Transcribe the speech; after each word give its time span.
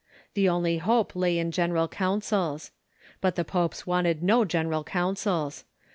The 0.33 0.49
only 0.49 0.79
hope 0.79 1.15
lay 1.15 1.37
in 1.37 1.51
general 1.51 1.87
councils. 1.87 2.71
But 3.21 3.35
the 3.35 3.45
popes 3.45 3.85
wanted 3.85 4.23
no 4.23 4.45
gen 4.45 4.67
eral 4.69 4.83
councils. 4.83 5.63